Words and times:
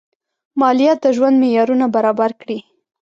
مالیات 0.59 0.99
د 1.01 1.07
ژوند 1.15 1.35
معیارونه 1.41 1.85
برابر 1.95 2.31
کړي. 2.41 2.59